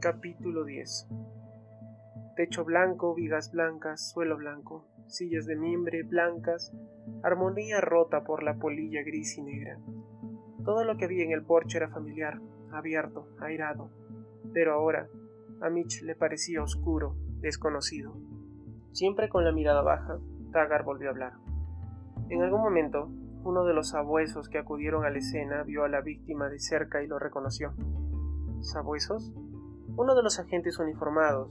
[0.00, 1.08] Capítulo 10
[2.34, 6.72] Techo blanco, vigas blancas, suelo blanco, sillas de mimbre blancas,
[7.22, 9.78] armonía rota por la polilla gris y negra.
[10.64, 12.40] Todo lo que había en el porche era familiar,
[12.72, 13.90] abierto, airado,
[14.54, 15.06] pero ahora
[15.60, 18.16] a Mitch le parecía oscuro, desconocido.
[18.92, 20.18] Siempre con la mirada baja,
[20.50, 21.32] Tagar volvió a hablar.
[22.30, 23.10] En algún momento,
[23.44, 27.02] uno de los sabuesos que acudieron a la escena vio a la víctima de cerca
[27.02, 27.74] y lo reconoció.
[28.62, 29.30] ¿Sabuesos?
[29.96, 31.50] Uno de los agentes uniformados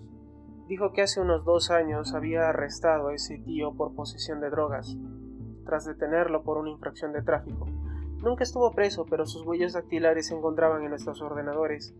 [0.68, 4.98] dijo que hace unos dos años había arrestado a ese tío por posesión de drogas,
[5.66, 7.68] tras detenerlo por una infracción de tráfico.
[8.24, 11.94] Nunca estuvo preso, pero sus huellas dactilares se encontraban en nuestros ordenadores,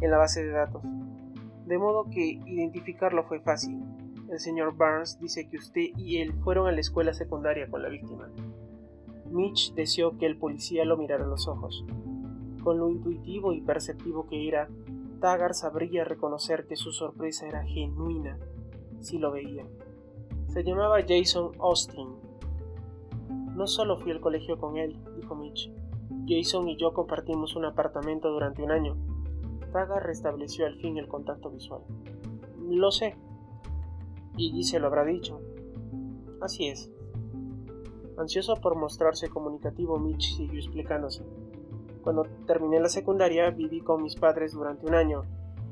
[0.00, 0.82] en la base de datos.
[1.66, 3.82] De modo que identificarlo fue fácil.
[4.30, 7.88] El señor Barnes dice que usted y él fueron a la escuela secundaria con la
[7.88, 8.30] víctima.
[9.30, 11.84] Mitch deseó que el policía lo mirara a los ojos.
[12.62, 14.68] Con lo intuitivo y perceptivo que era,
[15.24, 18.38] Taggart sabría reconocer que su sorpresa era genuina
[19.00, 19.66] si lo veía.
[20.48, 22.08] Se llamaba Jason Austin.
[23.56, 25.72] No solo fui al colegio con él, dijo Mitch.
[26.28, 28.98] Jason y yo compartimos un apartamento durante un año.
[29.72, 31.80] Taggart restableció al fin el contacto visual.
[32.60, 33.16] Lo sé.
[34.36, 35.40] Y se lo habrá dicho.
[36.42, 36.92] Así es.
[38.18, 41.24] Ansioso por mostrarse comunicativo, Mitch siguió explicándose.
[42.04, 45.22] Cuando terminé la secundaria viví con mis padres durante un año,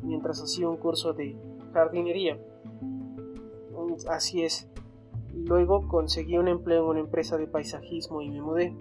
[0.02, 1.36] mientras hacía un curso de
[1.74, 2.38] jardinería.
[2.80, 4.66] Mm, así es.
[5.34, 8.74] Luego conseguí un empleo en una empresa de paisajismo y me mudé.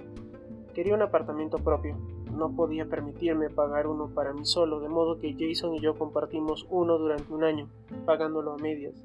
[0.74, 1.98] Quería un apartamento propio.
[2.34, 6.66] No podía permitirme pagar uno para mí solo, de modo que Jason y yo compartimos
[6.70, 7.70] uno durante un año,
[8.06, 8.96] pagándolo a medias.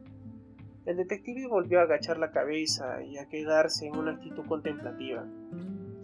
[0.84, 5.26] El detective volvió a agachar la cabeza y a quedarse en una actitud contemplativa.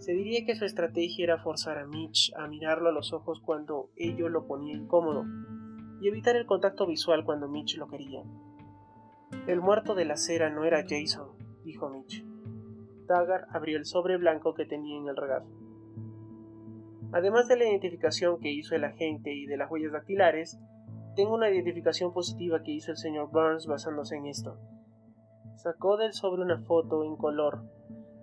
[0.03, 3.89] Se diría que su estrategia era forzar a Mitch a mirarlo a los ojos cuando
[3.95, 5.23] ello lo ponía incómodo
[6.01, 8.21] y evitar el contacto visual cuando Mitch lo quería.
[9.47, 11.29] El muerto de la acera no era Jason,
[11.63, 12.25] dijo Mitch.
[13.07, 15.47] Taggart abrió el sobre blanco que tenía en el regazo.
[17.13, 20.59] Además de la identificación que hizo el agente y de las huellas dactilares,
[21.15, 24.59] tengo una identificación positiva que hizo el señor Burns basándose en esto.
[25.55, 27.63] Sacó del sobre una foto en color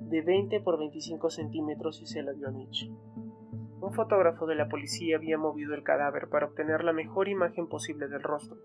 [0.01, 2.91] de 20 por 25 centímetros y se la dio a Mitch.
[3.81, 8.09] Un fotógrafo de la policía había movido el cadáver para obtener la mejor imagen posible
[8.09, 8.59] del rostro.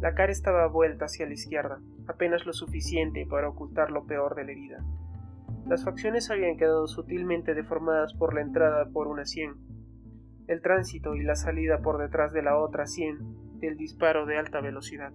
[0.00, 4.44] La cara estaba vuelta hacia la izquierda, apenas lo suficiente para ocultar lo peor de
[4.44, 4.84] la herida.
[5.66, 9.54] Las facciones habían quedado sutilmente deformadas por la entrada por una sien,
[10.46, 13.18] el tránsito y la salida por detrás de la otra sien
[13.60, 15.12] del disparo de alta velocidad.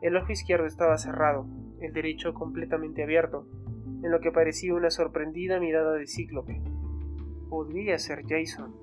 [0.00, 1.46] El ojo izquierdo estaba cerrado,
[1.80, 3.46] el derecho completamente abierto,
[4.04, 6.60] en lo que parecía una sorprendida mirada de cíclope.
[7.48, 8.76] Podría ser Jason,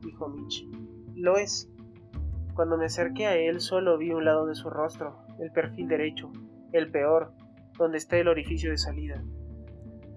[0.00, 0.64] dijo Mitch.
[1.16, 1.68] Lo es.
[2.54, 6.30] Cuando me acerqué a él solo vi un lado de su rostro, el perfil derecho,
[6.72, 7.32] el peor,
[7.76, 9.20] donde está el orificio de salida.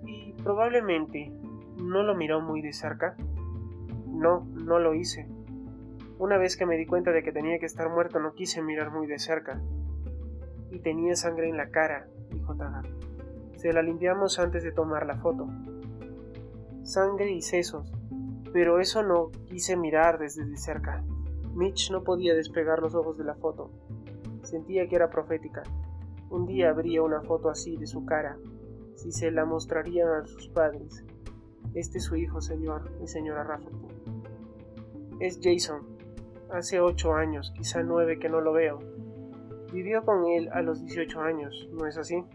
[0.05, 1.31] Y probablemente
[1.77, 3.15] no lo miró muy de cerca.
[4.07, 5.27] No, no lo hice.
[6.19, 8.91] Una vez que me di cuenta de que tenía que estar muerto no quise mirar
[8.91, 9.59] muy de cerca.
[10.69, 13.00] Y tenía sangre en la cara, dijo Tagar.
[13.61, 15.47] Se la limpiamos antes de tomar la foto.
[16.81, 17.93] Sangre y sesos,
[18.51, 21.03] pero eso no quise mirar desde de cerca.
[21.53, 23.69] Mitch no podía despegar los ojos de la foto.
[24.41, 25.61] Sentía que era profética.
[26.31, 28.35] Un día habría una foto así de su cara,
[28.95, 31.05] si se la mostrarían a sus padres.
[31.75, 33.89] Este es su hijo, señor y señora Rafferty.
[35.19, 35.81] Es Jason.
[36.49, 38.79] Hace ocho años, quizá nueve que no lo veo.
[39.71, 42.25] Vivió con él a los 18 años, ¿no es así?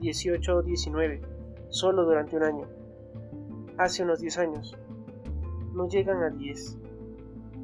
[0.00, 1.22] 18 o 19,
[1.68, 2.66] solo durante un año.
[3.78, 4.76] Hace unos 10 años.
[5.72, 6.78] No llegan a 10.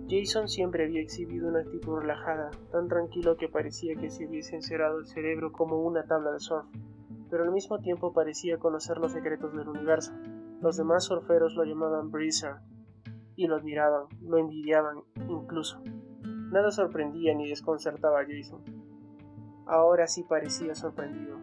[0.08, 4.98] Jason siempre había exhibido una actitud relajada, tan tranquilo que parecía que se hubiese encerrado
[4.98, 6.68] el cerebro como una tabla de surf,
[7.30, 10.12] pero al mismo tiempo parecía conocer los secretos del universo.
[10.60, 12.56] Los demás surferos lo llamaban Breezer,
[13.36, 15.82] y lo admiraban, lo envidiaban incluso.
[16.24, 18.60] Nada sorprendía ni desconcertaba a Jason.
[19.66, 21.38] Ahora sí parecía sorprendido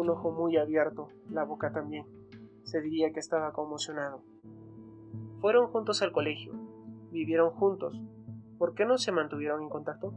[0.00, 2.06] un ojo muy abierto, la boca también.
[2.64, 4.22] Se diría que estaba conmocionado.
[5.38, 6.52] Fueron juntos al colegio,
[7.10, 8.00] vivieron juntos.
[8.58, 10.12] ¿Por qué no se mantuvieron en contacto?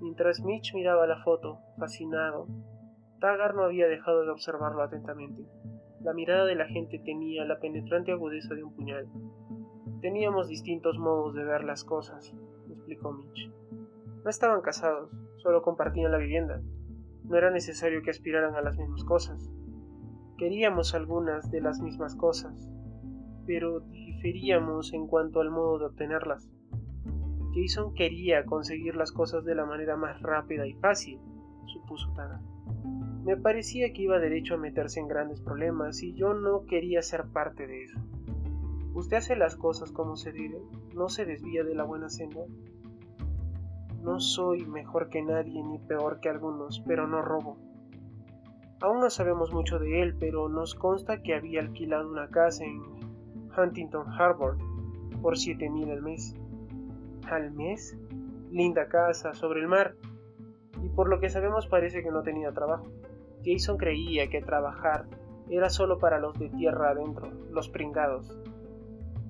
[0.00, 2.46] Mientras Mitch miraba la foto, fascinado,
[3.20, 5.44] Taggart no había dejado de observarlo atentamente.
[6.00, 9.08] La mirada de la gente tenía la penetrante agudeza de un puñal.
[10.00, 12.34] Teníamos distintos modos de ver las cosas,
[12.70, 13.52] explicó Mitch.
[14.24, 16.62] No estaban casados, solo compartían la vivienda,
[17.24, 19.50] no era necesario que aspiraran a las mismas cosas.
[20.38, 22.70] Queríamos algunas de las mismas cosas,
[23.46, 26.50] pero diferíamos en cuanto al modo de obtenerlas.
[27.54, 31.18] Jason quería conseguir las cosas de la manera más rápida y fácil,
[31.66, 32.40] supuso Taga.
[33.24, 37.26] Me parecía que iba derecho a meterse en grandes problemas y yo no quería ser
[37.32, 37.98] parte de eso.
[38.94, 40.60] Usted hace las cosas como se debe,
[40.94, 42.40] no se desvía de la buena senda.
[44.02, 47.58] No soy mejor que nadie ni peor que algunos, pero no robo.
[48.80, 52.80] Aún no sabemos mucho de él, pero nos consta que había alquilado una casa en
[53.56, 54.56] Huntington Harbor
[55.20, 56.34] por siete mil al mes.
[57.30, 57.98] ¿Al mes?
[58.50, 59.96] Linda casa, sobre el mar.
[60.82, 62.86] Y por lo que sabemos parece que no tenía trabajo.
[63.44, 65.06] Jason creía que trabajar
[65.50, 68.38] era solo para los de tierra adentro, los pringados.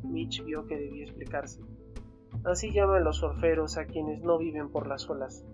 [0.04, 1.60] Mitch vio que debía explicarse.
[2.44, 5.44] Así llaman los orferos a quienes no viven por las olas.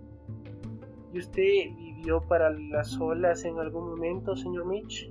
[1.13, 5.11] ¿Y usted vivió para las olas en algún momento, señor Mitch?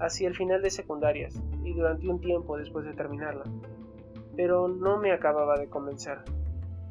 [0.00, 3.44] Hacia el final de secundarias y durante un tiempo después de terminarla.
[4.34, 6.18] Pero no me acababa de convencer.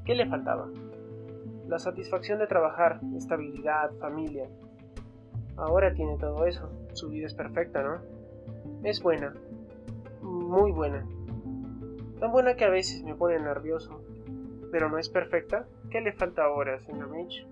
[0.05, 0.69] ¿Qué le faltaba?
[1.67, 4.49] La satisfacción de trabajar, estabilidad, familia.
[5.57, 6.69] Ahora tiene todo eso.
[6.93, 8.01] Su vida es perfecta, ¿no?
[8.83, 9.33] Es buena.
[10.21, 11.05] Muy buena.
[12.19, 14.01] Tan buena que a veces me pone nervioso.
[14.71, 15.67] Pero no es perfecta.
[15.89, 17.45] ¿Qué le falta ahora, señor Mitch?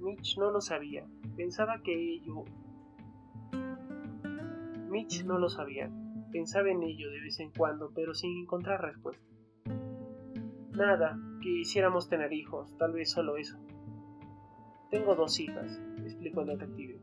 [0.00, 1.06] Mitch no lo sabía.
[1.36, 2.44] Pensaba que ello...
[4.88, 5.90] Mitch no lo sabía.
[6.32, 9.24] Pensaba en ello de vez en cuando, pero sin encontrar respuesta.
[10.72, 13.58] Nada, quisiéramos tener hijos, tal vez solo eso.
[14.90, 17.00] Tengo dos hijas, explicó el detective.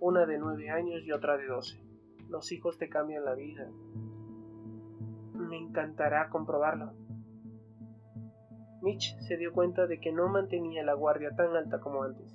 [0.00, 1.80] Una de nueve años y otra de doce.
[2.28, 3.70] Los hijos te cambian la vida.
[5.34, 6.92] Me encantará comprobarlo.
[8.82, 12.34] Mitch se dio cuenta de que no mantenía la guardia tan alta como antes.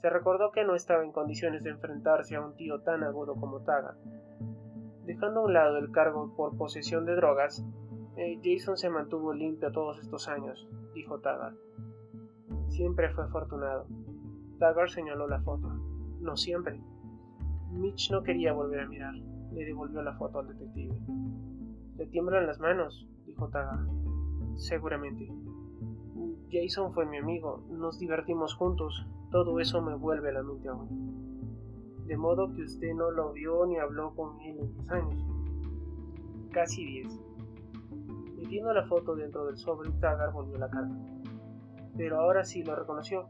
[0.00, 3.60] Se recordó que no estaba en condiciones de enfrentarse a un tío tan agudo como
[3.60, 3.96] Taga.
[5.04, 7.64] Dejando a un lado el cargo por posesión de drogas,
[8.16, 11.56] eh, Jason se mantuvo limpio todos estos años, dijo Taggart.
[12.68, 13.86] Siempre fue afortunado.
[14.58, 15.68] Taggart señaló la foto.
[16.20, 16.80] No siempre.
[17.70, 19.14] Mitch no quería volver a mirar.
[19.14, 20.94] Le devolvió la foto al detective.
[21.96, 23.88] Le tiemblan las manos, dijo Taggart.
[24.56, 25.30] Seguramente.
[26.50, 31.12] Jason fue mi amigo, nos divertimos juntos, todo eso me vuelve a la mente aún.
[32.06, 35.24] De modo que usted no lo vio ni habló con él en 10 años.
[36.50, 37.20] Casi 10.
[38.36, 40.90] Metiendo la foto dentro del sobre, Tagar volvió la cara.
[41.96, 43.28] Pero ahora sí lo reconoció,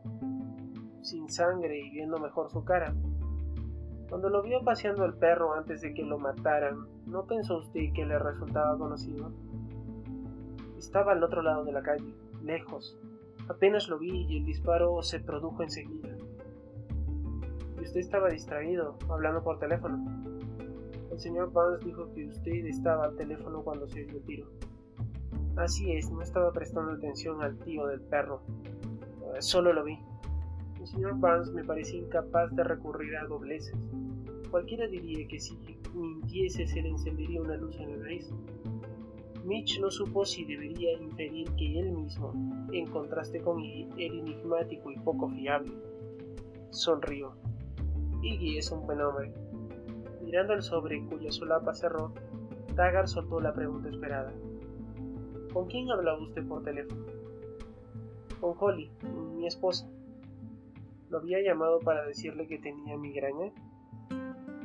[1.03, 2.95] sin sangre y viendo mejor su cara.
[4.13, 8.05] Cuando lo vio paseando al perro antes de que lo mataran, ¿no pensó usted que
[8.05, 9.33] le resultaba conocido?
[10.77, 12.13] Estaba al otro lado de la calle,
[12.43, 13.01] lejos,
[13.49, 16.15] Apenas lo vi y el disparo se produjo enseguida.
[17.79, 19.99] Y usted estaba distraído, hablando por teléfono.
[21.11, 24.47] El señor Barnes dijo que usted estaba al teléfono cuando se dio tiro.
[25.57, 28.43] Así es, no estaba prestando atención al tío del perro.
[29.35, 29.99] Eh, solo lo vi.
[30.83, 33.79] El señor Barnes me parecía incapaz de recurrir a dobleces.
[34.51, 35.57] Cualquiera diría que si
[35.95, 38.33] mintiese se le encendería una luz en el nariz.
[39.45, 42.33] Mitch no supo si debería inferir que él mismo,
[42.73, 45.73] en contraste con Iggy, era enigmático y poco fiable.
[46.71, 47.37] Sonrió.
[48.21, 49.33] Iggy es un buen hombre.
[50.21, 52.13] Mirando el sobre cuya solapa cerró,
[52.75, 54.33] Taggart soltó la pregunta esperada.
[55.53, 57.07] ¿Con quién hablaba usted por teléfono?
[58.41, 58.91] Con Holly,
[59.37, 59.89] mi esposa.
[61.13, 63.53] ¿Lo había llamado para decirle que tenía migraña?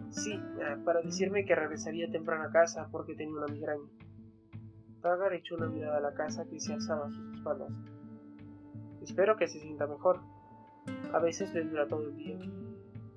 [0.07, 3.89] Sí, ah, para decirme que regresaría temprano a casa porque tenía una migraña.
[5.01, 7.69] Tagar echó una mirada a la casa que se alzaba a sus espaldas.
[9.01, 10.21] Espero que se sienta mejor.
[11.11, 12.39] A veces le dura todo el día.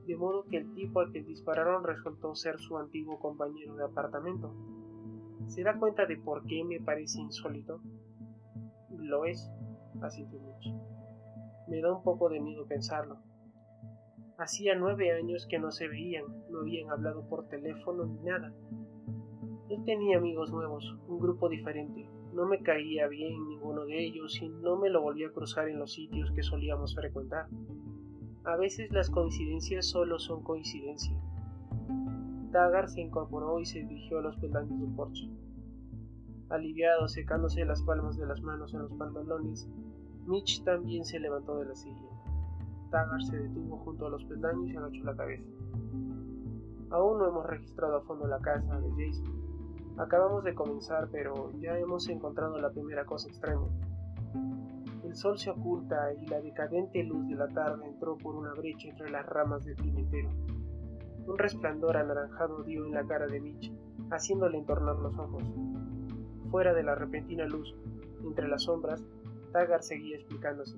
[0.08, 4.52] De modo que el tipo al que dispararon resultó ser su antiguo compañero de apartamento.
[5.46, 7.80] ¿Se da cuenta de por qué me parece insólito?
[8.90, 9.48] Lo es,
[10.02, 10.74] asintió Mitch.
[11.70, 13.18] Me da un poco de miedo pensarlo.
[14.38, 18.52] Hacía nueve años que no se veían, no habían hablado por teléfono ni nada.
[19.68, 22.10] Él tenía amigos nuevos, un grupo diferente.
[22.34, 25.78] No me caía bien ninguno de ellos y no me lo volví a cruzar en
[25.78, 27.46] los sitios que solíamos frecuentar.
[28.42, 31.16] A veces las coincidencias solo son coincidencia.
[32.50, 35.30] Taggart se incorporó y se dirigió a los peldaños del porche.
[36.48, 39.70] Aliviado, secándose las palmas de las manos en los pantalones,
[40.30, 42.08] Mitch también se levantó de la silla.
[42.88, 45.50] Taggart se detuvo junto a los peldaños y agachó la cabeza.
[46.90, 49.96] Aún no hemos registrado a fondo la casa de Jason.
[49.98, 53.66] Acabamos de comenzar, pero ya hemos encontrado la primera cosa extraña.
[55.02, 58.88] El sol se oculta y la decadente luz de la tarde entró por una brecha
[58.88, 60.30] entre las ramas del pimentero.
[61.26, 63.72] Un resplandor anaranjado dio en la cara de Mitch,
[64.10, 65.42] haciéndole entornar los ojos.
[66.52, 67.74] Fuera de la repentina luz,
[68.22, 69.02] Entre las sombras,
[69.52, 70.76] Taggart seguía explicándose.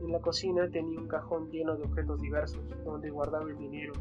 [0.00, 3.92] En la cocina tenía un cajón lleno de objetos diversos, donde guardaba el dinero.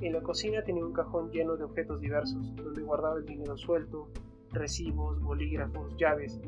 [0.00, 4.08] En la cocina tenía un cajón lleno de objetos diversos, donde guardaba el dinero suelto,
[4.50, 6.40] recibos, bolígrafos, llaves.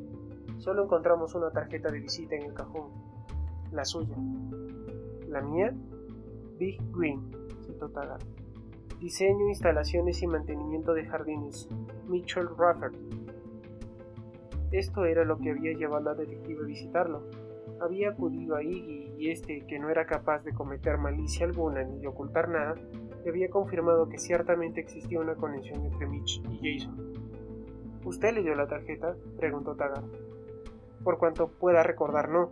[0.59, 2.91] Solo encontramos una tarjeta de visita en el cajón,
[3.73, 4.17] la suya.
[5.29, 5.75] ¿La mía?
[6.59, 7.21] Big Green,
[7.67, 8.23] citó Taggart.
[9.01, 11.69] Diseño, instalaciones y mantenimiento de jardines.
[12.09, 13.24] Mitchell Rafferty.
[14.75, 17.23] Esto era lo que había llevado al detective a visitarlo.
[17.81, 22.01] Había acudido a Iggy y este, que no era capaz de cometer malicia alguna ni
[22.01, 22.75] de ocultar nada,
[23.23, 27.13] le había confirmado que ciertamente existía una conexión entre Mitch y Jason.
[28.05, 29.15] ¿Usted le dio la tarjeta?
[29.37, 30.13] preguntó Taggart.
[31.05, 32.51] Por cuanto pueda recordar, no.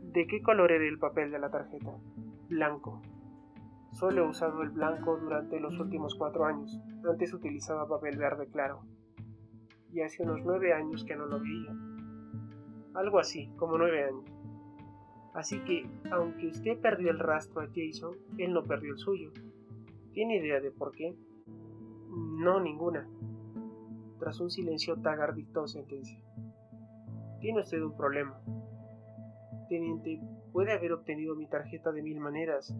[0.00, 1.92] ¿De qué color era el papel de la tarjeta?
[2.48, 3.02] Blanco.
[3.92, 6.80] Solo he usado el blanco durante los últimos cuatro años.
[7.06, 8.80] Antes utilizaba papel verde claro.
[9.92, 11.74] Y hace unos nueve años que no lo veía.
[12.94, 14.24] Algo así, como nueve años.
[15.34, 19.30] Así que, aunque usted perdió el rastro a Jason, él no perdió el suyo.
[20.12, 21.14] ¿Tiene idea de por qué?
[22.08, 23.08] No, ninguna.
[24.18, 26.20] Tras un silencio, Taggart dictó sentencia.
[27.40, 28.40] Tiene usted un problema.
[29.68, 30.20] Teniente,
[30.52, 32.74] puede haber obtenido mi tarjeta de mil maneras,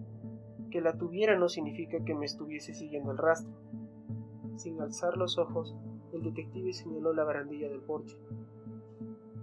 [0.70, 3.54] que la tuviera no significa que me estuviese siguiendo el rastro.
[4.56, 5.76] Sin alzar los ojos,
[6.12, 8.16] el detective señaló la barandilla del porche.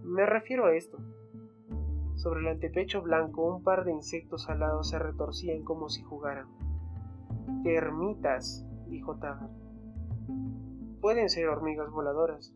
[0.03, 0.97] Me refiero a esto.
[2.15, 6.47] Sobre el antepecho blanco un par de insectos alados se retorcían como si jugaran.
[7.63, 9.51] Termitas, dijo Taggart.
[11.01, 12.53] Pueden ser hormigas voladoras.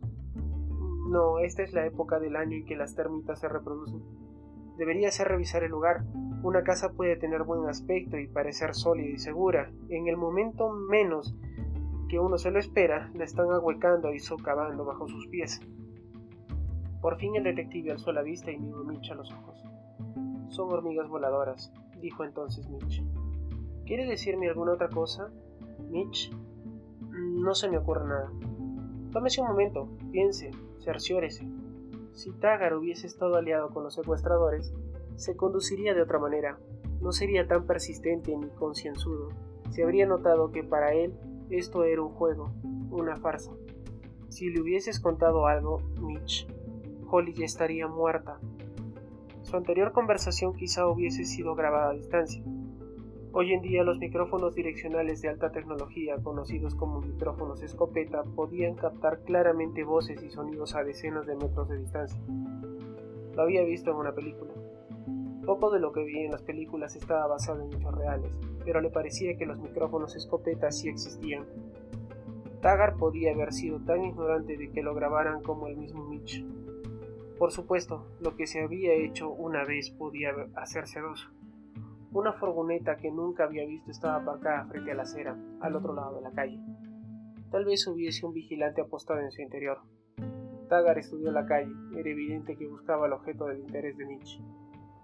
[1.09, 4.01] No, esta es la época del año en que las termitas se reproducen.
[4.77, 6.05] Debería ser revisar el lugar.
[6.41, 9.71] Una casa puede tener buen aspecto y parecer sólida y segura.
[9.89, 11.35] En el momento menos
[12.09, 15.61] que uno se lo espera, la están ahuecando y socavando bajo sus pies.
[17.01, 19.63] Por fin el detective alzó la vista y miró a Mitch a los ojos.
[20.49, 23.03] Son hormigas voladoras, dijo entonces Mitch.
[23.85, 25.29] ¿Quiere decirme alguna otra cosa?
[25.89, 26.35] Mitch.
[27.11, 28.31] No se me ocurre nada.
[29.11, 31.47] Tómese un momento, piense, cerciórese.
[32.13, 34.73] Si Taggart hubiese estado aliado con los secuestradores,
[35.15, 36.57] se conduciría de otra manera.
[37.01, 39.29] No sería tan persistente ni concienzudo.
[39.69, 41.13] Se habría notado que para él
[41.49, 42.51] esto era un juego,
[42.91, 43.51] una farsa.
[44.29, 46.47] Si le hubieses contado algo, Mitch,
[47.09, 48.39] Holly ya estaría muerta.
[49.41, 52.43] Su anterior conversación quizá hubiese sido grabada a distancia.
[53.31, 59.21] Hoy en día los micrófonos direccionales de alta tecnología, conocidos como micrófonos escopeta, podían captar
[59.23, 62.19] claramente voces y sonidos a decenas de metros de distancia.
[63.35, 64.51] Lo había visto en una película.
[65.49, 68.91] Poco de lo que vi en las películas estaba basado en hechos reales, pero le
[68.91, 71.47] parecía que los micrófonos escopeta sí existían.
[72.61, 76.45] Taggart podía haber sido tan ignorante de que lo grabaran como el mismo Mitch.
[77.39, 81.31] Por supuesto, lo que se había hecho una vez podía hacerse dos.
[82.11, 86.17] Una furgoneta que nunca había visto estaba aparcada frente a la acera, al otro lado
[86.17, 86.59] de la calle.
[87.49, 89.79] Tal vez hubiese un vigilante apostado en su interior.
[90.69, 94.39] Taggart estudió la calle, era evidente que buscaba el objeto del interés de Mitch.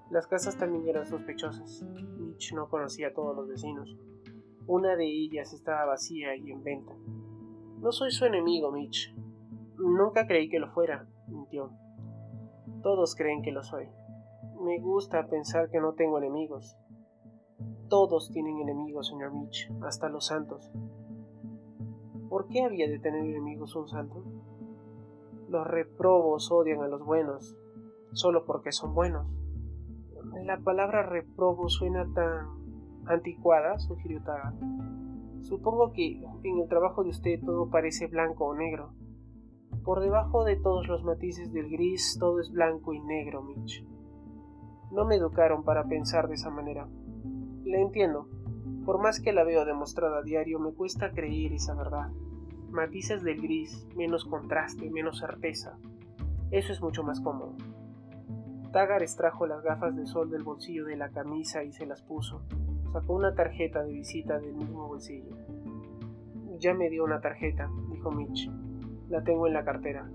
[0.10, 1.84] Las casas también eran sospechosas.
[2.20, 3.98] Mitch no conocía a todos los vecinos.
[4.68, 6.94] Una de ellas estaba vacía y en venta.
[7.80, 9.16] No soy su enemigo, Mitch.
[9.78, 11.72] Nunca creí que lo fuera, mintió.
[12.82, 13.88] Todos creen que lo soy.
[14.62, 16.78] Me gusta pensar que no tengo enemigos.
[17.90, 20.72] Todos tienen enemigos, señor Mitch, hasta los santos.
[22.30, 24.24] ¿Por qué había de tener enemigos un santo?
[25.50, 27.56] Los reprobos odian a los buenos,
[28.14, 29.28] solo porque son buenos.
[30.44, 32.48] La palabra reprobo suena tan
[33.06, 34.54] anticuada, sugirió Taga.
[35.42, 38.94] Supongo que en el trabajo de usted todo parece blanco o negro.
[39.84, 43.86] Por debajo de todos los matices del gris todo es blanco y negro, Mitch.
[44.92, 46.88] No me educaron para pensar de esa manera.
[47.64, 48.28] Le entiendo.
[48.86, 52.10] Por más que la veo demostrada a diario, me cuesta creer esa verdad.
[52.70, 55.78] Matices del gris, menos contraste, menos certeza.
[56.52, 57.56] Eso es mucho más cómodo.
[58.76, 62.42] Tagar extrajo las gafas de sol del bolsillo de la camisa y se las puso.
[62.92, 65.34] Sacó una tarjeta de visita del mismo bolsillo.
[66.60, 68.52] Ya me dio una tarjeta, dijo Mitch.
[69.08, 70.12] La tengo en la cartera.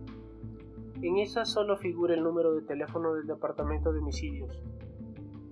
[1.01, 4.63] En esa solo figura el número de teléfono del departamento de homicidios.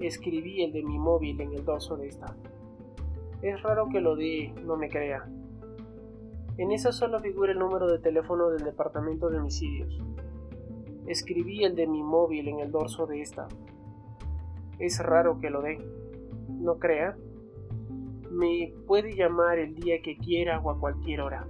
[0.01, 2.37] Escribí el de mi móvil en el dorso de esta.
[3.41, 5.27] Es raro que lo dé, no me crea.
[6.59, 9.99] En esa solo figura el número de teléfono del departamento de homicidios.
[11.09, 13.49] Escribí el de mi móvil en el dorso de esta.
[14.79, 15.79] Es raro que lo dé.
[16.49, 17.17] ¿No crea?
[18.31, 21.47] Me puede llamar el día que quiera o a cualquier hora.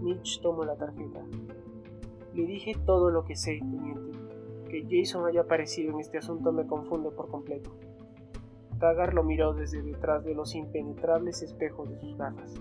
[0.00, 1.20] Mitch tomó la tarjeta.
[2.32, 4.16] Le dije todo lo que sé, teniente.
[4.70, 7.72] Que Jason haya aparecido en este asunto me confunde por completo.
[8.78, 12.54] Taggart lo miró desde detrás de los impenetrables espejos de sus gafas.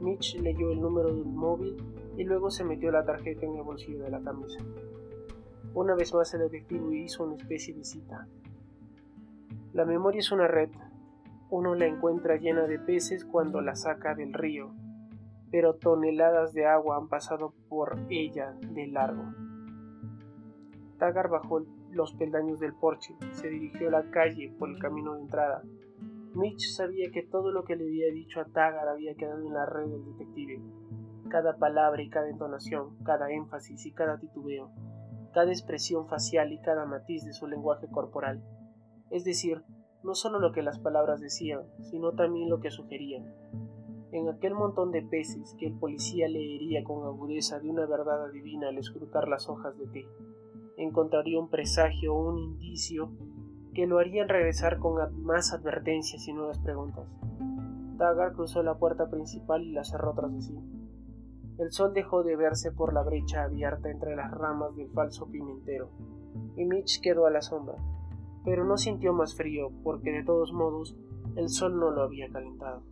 [0.00, 1.76] Mitch leyó el número del móvil
[2.20, 4.62] y luego se metió la tarjeta en el bolsillo de la camisa.
[5.72, 8.28] Una vez más el detective hizo una especie de cita.
[9.72, 10.68] La memoria es una red.
[11.48, 14.74] Uno la encuentra llena de peces cuando la saca del río,
[15.50, 19.24] pero toneladas de agua han pasado por ella de largo.
[20.98, 25.22] Taggart bajó los peldaños del porche, se dirigió a la calle por el camino de
[25.22, 25.62] entrada.
[26.34, 29.64] Mitch sabía que todo lo que le había dicho a Taggart había quedado en la
[29.64, 30.60] red del detective.
[31.30, 34.70] Cada palabra y cada entonación, cada énfasis y cada titubeo,
[35.32, 38.42] cada expresión facial y cada matiz de su lenguaje corporal.
[39.10, 39.62] Es decir,
[40.02, 43.24] no solo lo que las palabras decían, sino también lo que sugerían.
[44.12, 48.68] En aquel montón de peces que el policía leería con agudeza de una verdad adivina
[48.68, 50.06] al escrutar las hojas de té
[50.82, 53.10] encontraría un presagio o un indicio
[53.74, 57.06] que lo harían regresar con más advertencias y nuevas preguntas.
[57.98, 60.58] Taggart cruzó la puerta principal y la cerró tras de sí.
[61.60, 65.90] El sol dejó de verse por la brecha abierta entre las ramas del falso pimentero,
[66.56, 67.76] y Mitch quedó a la sombra,
[68.46, 70.96] pero no sintió más frío porque de todos modos
[71.36, 72.82] el sol no lo había calentado.